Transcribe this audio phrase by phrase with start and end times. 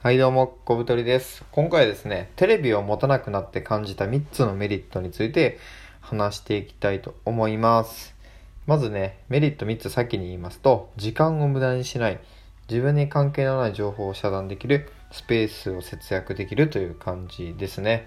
[0.00, 1.44] はいどうも、小太りです。
[1.50, 5.58] 今回ですね、テレビを持たなくなって感じた3つのメリットについて
[6.00, 8.14] 話していきたいと思います。
[8.64, 12.20] まずね、メリット3つ先に言いますと、時間を無駄にしない、
[12.70, 18.06] 自分に関係のない情報を遮断できる、スペースを節約できるという感じですね。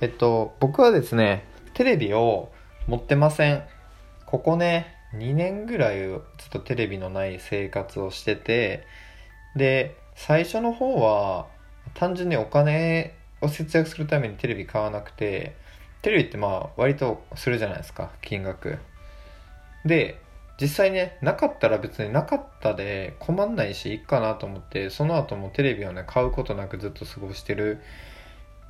[0.00, 2.52] えっと、僕はですね、テレビを
[2.86, 3.64] 持ってません。
[4.26, 6.20] ここね、2年ぐらいずっ
[6.52, 8.86] とテレビのない生活をしてて、
[9.56, 11.46] で、最初の方は
[11.94, 15.56] 単純にお金を節約するためにテレビ買わなくて
[16.02, 18.78] テレビってまあ割とするじゃないですか金額。
[19.84, 20.20] で
[20.60, 27.80] 実際ねなかったら別になかったで困んないしいいかなと思ってその後もテレビをね買うことなくずっと過ごしてる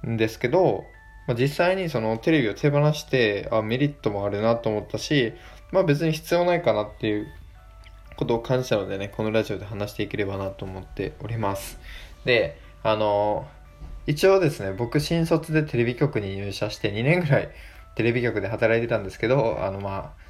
[0.06, 0.84] んですけど、
[1.26, 5.34] まあ、実際にそのテレビを手放してあメリットもあるなと思ったし
[5.73, 7.26] まあ別に必要ないかなっていう
[8.16, 11.78] ことを感じたのでね、このラジオで話していければなと思っております。
[12.24, 13.46] で、あの、
[14.06, 17.48] 一応ですね、僕新卒でテレビ局に入社して2年ぐらい
[17.96, 20.24] テレビ局で働いてたんですけど、あのまあ、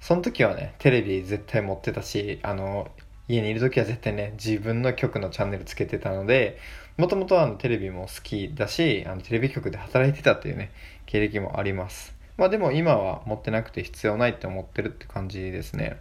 [0.00, 2.90] その時はね、テレビ絶対持ってたし、あの、
[3.28, 6.58] 家にいる時は絶対ね、自分の局のチャンネルつけてたので、
[6.96, 10.72] もともとあのテレビも好きだし、あのテレビ局で働いてたっていうね、
[11.06, 12.14] 経歴もあります。
[12.36, 15.98] まあでも今は持ってなくて必要ないって思ってるって感じですね。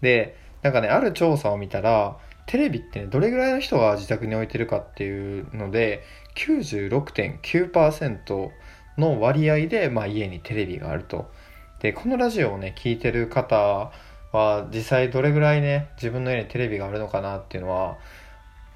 [0.00, 2.16] で、なんかね、ある調査を見たら、
[2.46, 6.02] テレビってね、どれぐらいの人が自宅に置いてるかっていうので、
[6.36, 8.50] 96.9%
[8.98, 11.30] の割合で、まあ、家にテレビがあると。
[11.80, 13.92] で、このラジオをね、聞いてる方
[14.32, 17.96] は、実際どれぐらいね、自分の家にテレビがあるのかなっていうのは、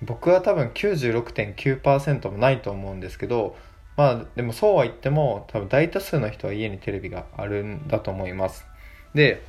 [0.02, 3.56] 僕は多分96.9%もないと思うんですけど、
[3.96, 8.66] まあ、でもそうは言っても、多分大多数の人は家にテレビがあるんだと思います。
[9.14, 9.42] で、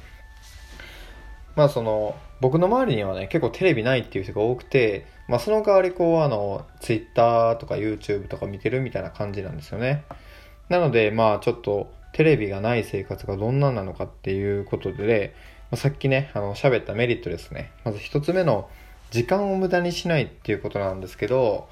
[1.55, 10.03] まあその僕の周りにはね結構テレビないっていう人が多くて、まあ、その代わりこうあの Twitter とか YouTube とか見てるみたいな感じなんですよね。
[10.69, 15.33] なのでまあちょっとテレビがない生活がどんなんなのかっていうことで、
[15.71, 17.71] まあ、さっきねあの喋ったメリットですね。
[17.83, 18.69] まず一つ目の
[19.11, 21.69] 時間を無駄にしないっていうことなんですけど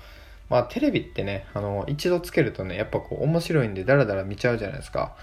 [0.50, 5.16] まあテレビってねあの一度つけるとねやっぱこう面白いんでダラダラ見ちゃうじゃないですか。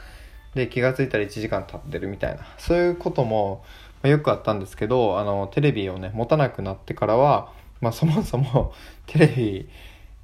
[0.54, 2.44] で気がついたら1時間経ってるみたいな。
[2.58, 3.64] そういうことも
[4.02, 8.72] まよくあったんですけどあのテレビをね持たなくなってからは、まあ、そもそも
[9.06, 9.68] テレビ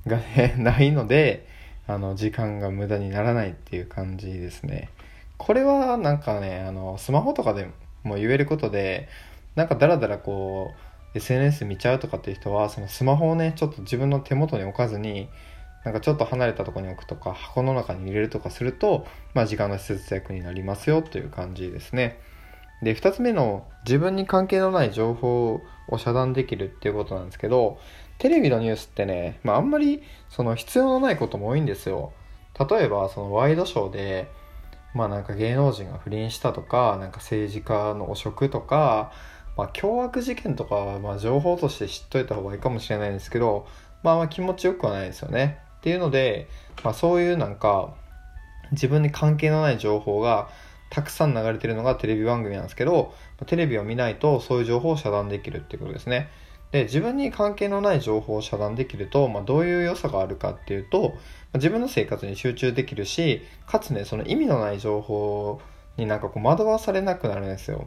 [0.06, 1.46] がねないので
[1.86, 4.90] あの時間が無駄にならないっていう感じですね
[5.38, 7.68] これはなんかねあのスマホとかで
[8.02, 9.08] も言えることで
[9.54, 10.74] なんかダラダラこ
[11.14, 15.28] う SNS 見ちゃうとかっていう人はそのスマホをねちょっと自分の手元に置かずに
[15.84, 22.18] なんかちょっと離れたとこに置くとか箱の中に入れるとかすると、まあ、時間の節約になりますよという感じですね。
[22.82, 27.78] で2つ目の自分に関係のない情報を遮断できるっていうことなんですけど
[28.18, 32.12] テレビのニュースってね、まあ、あんまりその必要のないことも多いんですよ。
[32.58, 34.30] 例えばそのワイドショーで
[34.94, 39.12] まあなんか芸能人が不倫したとかなんか政治家の汚職とか、
[39.58, 43.66] まあ、凶悪事件とかはま情報として知っといた方がいいかもしれないんですけど
[44.02, 45.58] まあま気持ちよくはないですよね。
[45.78, 46.48] っていうので、
[46.82, 47.94] まあ、そういうなんか
[48.72, 50.48] 自分に関係のない情報が
[50.90, 53.14] たくさん流れてるのがテレビ番組なんですけど、
[53.46, 56.28] テレビを見ないとそういう情報を遮断できるっていうことですね。
[56.72, 61.14] で、自分に関係のない情報を遮断できると、まあ、どういう良さがあるかっていうと、
[61.54, 65.60] 自分の生活に集中できるし、かつね、その意味のない情報
[65.96, 67.86] になんかこう惑わされなくなるんですよ。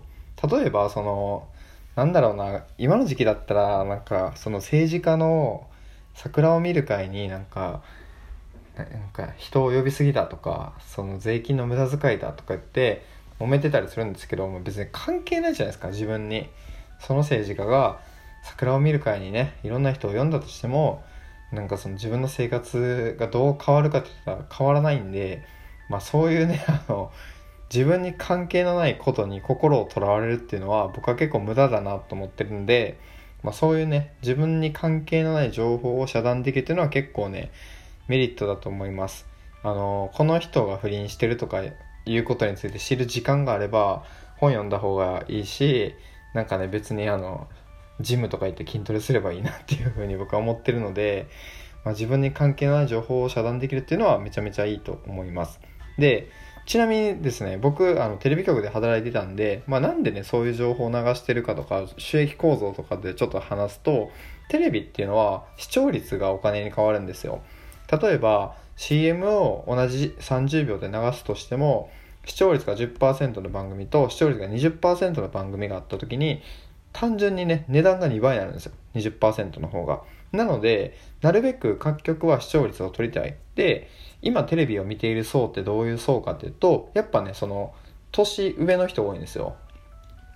[0.49, 1.47] 例えば、その、
[1.95, 5.67] なんだろうな、今の時期だったら、なんか、その政治家の
[6.13, 7.81] 桜を見る会になんか、
[8.85, 13.03] なんか人を呼びすぎだとかその税金の無駄遣いだとか言って
[13.39, 16.49] 揉めてたりするんですけども別に関係ないじゃないですか自分に。
[16.99, 17.99] その政治家が
[18.43, 21.03] 桜を見る会にねいろんな人を呼んだとしても
[21.51, 25.43] なんかその自分の生活がどう変わるかって言ったら変わらないんで
[25.89, 27.11] まあそういうね あの
[27.73, 32.99] 自分に関係のないことに心をとらわれるっていうのは僕は結構無駄だなと思ってるんで、
[33.43, 37.51] まあ、そういうね自分に関係のない情報を遮断できるっていうのは結構ね
[38.09, 39.25] メリットだと思います。
[39.63, 41.63] あの、この人が不倫してるとか
[42.05, 44.03] いうことについて知る時間があれば
[44.37, 45.95] 本読んだ方がいいし、
[46.33, 47.47] なんかね別にあの、
[47.99, 51.27] ジムとか行って筋トレすればいいなっていうふうに僕は思ってるので、
[51.83, 55.59] まあ、自分に関係ない情報を遮断できるっていうのはめちゃめちゃいいと思います。
[55.97, 56.29] で、
[56.65, 64.11] ちなみにですね、僕、あの、テレビ局で働いてたんで、まあ、なんでね、そういう情報を流してるかとか、収益構造とかでちょっと話すと、
[64.49, 67.41] テレビっていうのは視聴率がお金に変わるんですよ。
[67.91, 71.89] 例えば CM を同じ30秒で流すとしても
[72.25, 76.41] 視聴率が10%の番組と視聴率が20%の番組があった時に
[76.93, 78.73] 単純にね値段が2倍になるんですよ。
[78.95, 80.01] 20%の方が。
[80.31, 83.35] なのでなるべく各局は視聴率を取りたい。
[83.55, 83.89] で
[84.21, 87.73] 今テレビを見ている層ってどういう層かっていうとやっぱねその
[88.11, 89.55] 年上の人多いんですよ。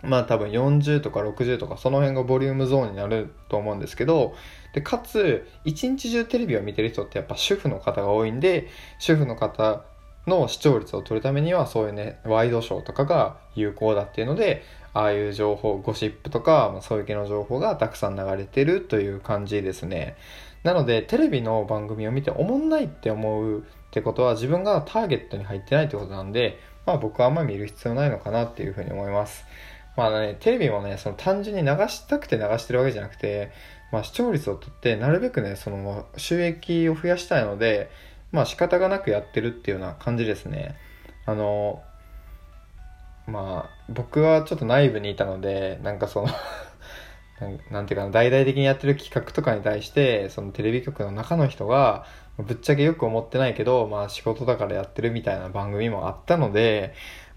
[0.04, 4.36] まあ多分40とか60とかその辺がボリュームゾーンになると思うんですけど
[4.74, 8.68] でかつ一日中テレビを見てる人ってやっぱ主婦の方が多いんで
[9.00, 9.84] 主婦の方
[10.28, 14.64] の視聴率を取るためにはそういうねワイドショーとかが有効だっていうので
[14.94, 20.16] ああいう情報ゴシップとか、まあ、そういう系の情報がたくさん流れてるという感じですね。
[20.64, 23.62] なのでテレビの番組を見ておもんないって思うっ
[23.92, 29.46] てことは自分がターゲットに入ってないってことなんでまあ僕はあんまり見る必要ないのかなっていうふうに思います。
[29.96, 33.52] まあね、テレビもね、その単純に流したくて流してるわけじゃなくて、
[33.92, 37.92] まあ視聴率をとって、なるべくね、その収益を増やしたいので、
[38.32, 40.76] まあ仕方がなくやってるっていうような感じですね。
[41.26, 41.84] あの、
[43.28, 46.28] まあ僕はちょっと内部にいたので、なんかその
[47.72, 52.06] なんていうかな、大々的にやってる企画とかに対して、そのテレビ局の中の人が、
[52.38, 56.94] ぶっちゃけよく思ってないけど、まあ仕事だからやってるみたいな番組もあったので、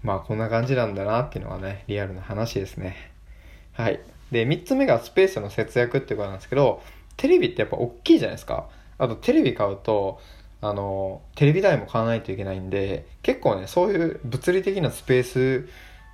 [0.07, 2.95] まあこんな感じなんだなっていうのがね、リアルな話ですね。
[3.73, 3.99] はい。
[4.31, 6.81] で、3つ目がスペースの節約ってことなんですけど、
[7.17, 8.69] テレビってやっぱ大きいじゃないですか。
[8.99, 10.21] あとテレビ買うと、
[10.61, 15.67] あの、テレビ台も買わないといけないんで、結構ね、そういう物理的なスペース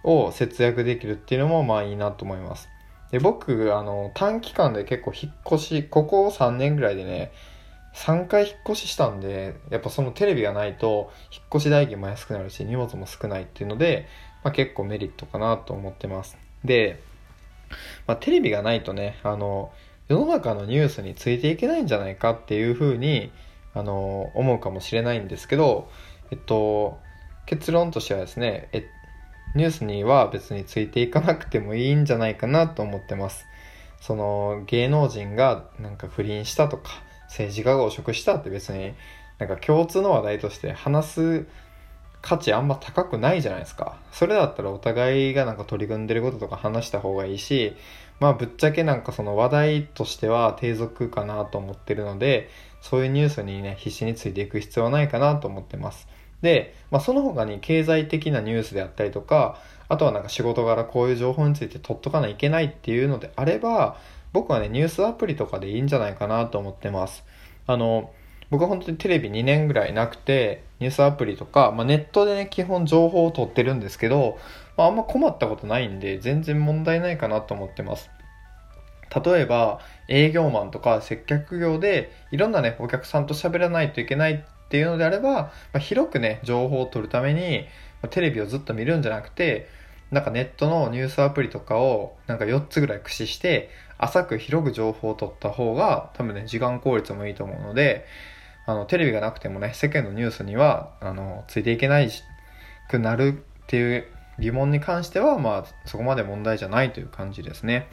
[0.04, 2.70] を節約できるっていうのもまあいいなと思います。
[3.12, 7.32] で、僕、あの、短期間で結構引っ越し、ここ3年ぐらいでね、
[7.94, 14.08] 3回引っ越ししたんで、やっぱそのテレビがないと、引っ越し代金も安くなるし、荷物も少ないっていうので、
[14.44, 16.38] まあ、結構メリットかなと思ってます。
[16.66, 17.02] で、
[18.08, 19.72] まあ、テレビがないとね、あの、
[20.08, 23.32] 世の中のニュースについていけないんじゃないかっていうふうに、
[23.74, 25.90] あの、思うかもしれないんですけど、
[26.32, 27.00] えっと、
[27.46, 28.88] 結論としてはですね、え
[29.56, 33.46] ニュースには別についていかなくてもいいんじゃないかなと思ってます。
[34.02, 37.04] その芸能人がなんか不倫したとか、
[37.34, 38.94] 政治家が汚職したって別に
[39.40, 41.46] なんか共通の話題として話す
[42.22, 43.98] 価値あんま高くないじゃないですか。
[44.12, 47.76] それだったらお互いがなんか取り組んでることとか話した方がいいし、
[48.20, 52.50] まあぶっちゃけなんかその話題としては低俗かなと思ってるので、
[52.82, 56.08] そういうニュースにね、必死についていく必要はないかなと思ってます。
[56.42, 59.58] で、まあその他に経済的なニュースであったりとか、
[59.90, 63.98] あとはなんか仕事柄こういう情報について取っとかないといけないっていうのであれば、
[64.34, 67.24] 僕はね、ニュースアプリとかでいいんじゃないかなと思ってます。
[67.68, 68.12] あの、
[68.50, 74.38] 僕は本当にテレビ2年ぐらいなくて、ニュースアプリとか、まあ、ネットでね、基本情報を取ってるんですけど、
[74.76, 78.10] まあ、あんま困ったことないんで、全然問題ないかなと思ってます。
[79.24, 87.66] 例えば、営業マンとか接客業で、いろんなね、お客さんと喋らないといけないっていうのであれば、まあ、広くね、情報を取るために、
[88.02, 89.68] まあ、テレビをずっと見るんじゃなくて、
[90.14, 98.06] なんかネットのニュースアプリとかをなんか4つぐらい駆使して浅く広く情報を取った方が多分ね時間効率もいいと思うので
[98.68, 102.12] あのテレビがなくてもね世間のニュースにはあのついていけない
[102.90, 104.06] くなるっていう
[104.40, 107.88] 疑問に関してはまあそこまで問題じゃないという感じですね。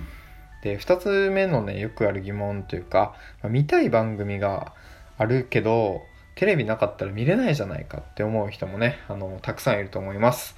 [0.62, 4.75] で2つ目のねよくある疑問というか、まあ、見たい番組が
[5.17, 6.02] あるけど
[6.34, 10.55] テレビなかったら見れないじゃないかって思う人もねあのたくさんいると思います。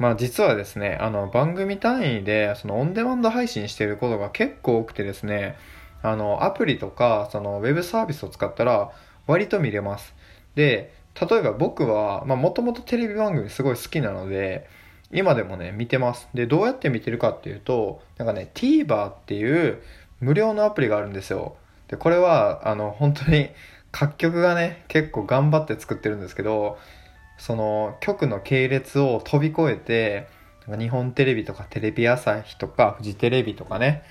[0.00, 5.56] まあ実はですね、あの番組単位でそのオンデマンド配信してることが結構多くてですね、
[6.02, 8.90] あのアプリとかそのウェブサービスを使ったら
[9.26, 10.14] 割と見れます。
[10.54, 14.66] で、例えば僕は、まあもともとテレビ番組すごい好きなので、
[15.12, 16.30] 今でもね、見てます。
[16.32, 19.82] で、どうやって見てるかっていうと、なんかね、TVer っていう
[20.20, 21.56] 無料のアプリがあるんですよ。
[21.88, 23.50] で、これは、あの、本当に
[23.92, 26.78] 各局がね、結構頑張って作ってるんですけど、
[27.40, 30.28] その局の系列を飛び越えて
[30.78, 34.02] 日本テレビとかテレビ朝日とかフジテレビとかね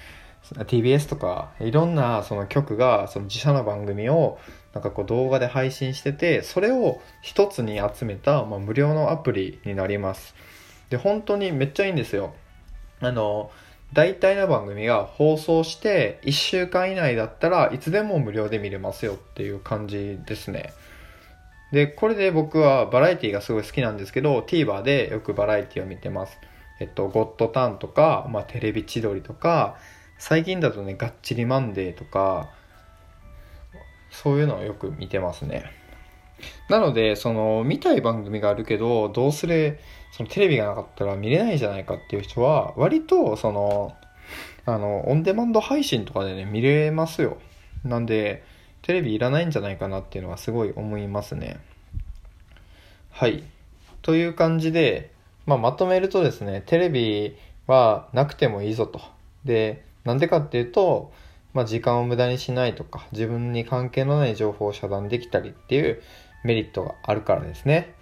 [0.43, 4.39] TBS とかいろんなその局がその自社の番組を
[4.73, 10.33] なんかこう動画で配信しててそれを一つに集めた、まあ、無料のアプリになります。
[10.89, 12.33] で本当にめっちゃいいんですよ。
[12.99, 13.51] あの
[13.93, 20.73] 大体の番組が放送して1週間以内だったらいつでも無料で見れますよっていう感じですね。
[21.71, 26.39] で、これで僕はバラエティがすごい好きなんですけど、TVer でよくバラエティを見てます。
[26.79, 29.77] えっと、ゴッドタンとか、まあ、テレビ千鳥とか、
[30.17, 32.49] 最近だとね、がっちりマンデーとか、
[34.09, 35.65] そういうのをよく見てますね。
[36.69, 39.79] なので、その、見たい番組があるけど、どうすれ、
[40.11, 43.95] そのテレビがなかったら見れないじゃないかっていう人は、割と、その、
[44.65, 47.37] あの、オンデマンド配信とかでね、見れますよ。
[47.83, 48.43] なんで、
[48.81, 51.59] テレビいらないんじゃないかなっていうのはすごい思いますね。
[53.11, 53.43] はい。
[54.01, 55.11] という感じで、
[55.45, 57.35] まあ、まとめるとですね、テレビ
[57.67, 59.01] はなくてもいいぞと。
[59.45, 61.11] で、なんでかっていうと、
[61.53, 66.01] まあ、時間を無駄にしないとか自分に関係のない情報を遮断できたりっていう
[66.43, 67.93] メリットがあるからですね。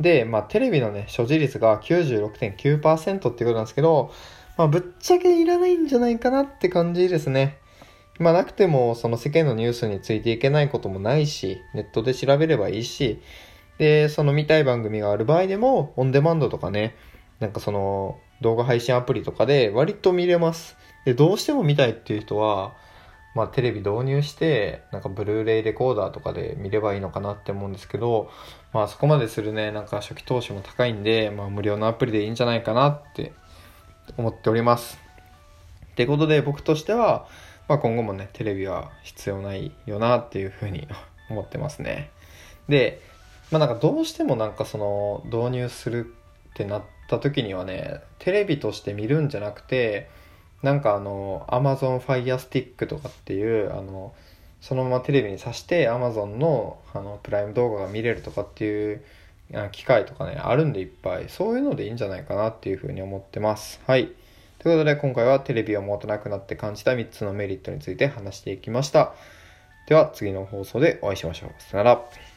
[0.00, 4.12] で、まあ、テレビのね、所持率が96.9%っていうことなんですけど、
[4.56, 7.58] まあ、ぶっちゃけいらないんじゃないかなって感じですね。
[8.18, 13.20] まあ、なくても、その世間のニュースについていけないこともないし、ネットで調べればいいし、
[13.78, 16.96] で、その見たい番組がある場合でも、オンデマンドとかね、
[17.38, 20.76] なんかその、動画配信アプリとかで割と見れます。
[21.04, 22.74] で、どうしても見たいっていう人は、
[23.34, 28.30] まあテレビ導入して、なんかブルーレイレコーダーとかで見ればいいのかなって思うんですけど、
[28.72, 33.32] まあそこまでするね、なんか初期投資も高いんで、まあ無料のアプリでいいんじゃないかなって
[34.16, 34.98] 思っております。
[35.92, 37.28] ってことで僕としては、
[37.68, 40.88] まあ今後もね、テレビは必要ないよなっていうふうに
[41.30, 42.10] 思ってますね。
[42.68, 43.00] で、
[43.50, 46.06] まあなんかどうしてもなんかその導入する
[46.50, 50.08] ってなった時にはね、テレビとして見るんじゃなくて、
[50.62, 54.14] なんかあの、Amazon Fire Stick とかっていう、あの、
[54.60, 59.04] そのままテレビに挿して Amazon のあのプライム動画が見れるとかっていう
[59.70, 61.28] 機械とかね、あるんでいっぱい。
[61.28, 63.80] そういうのでいいんじゃないかなっていうふうに思ってます。
[63.86, 64.12] はい。
[64.58, 69.14] ということで今回はテレビを持たなくなって感じた3つのメリットについて話していきました。
[69.86, 71.50] では次の放送でお会いしましょう。
[71.58, 72.27] さよなら。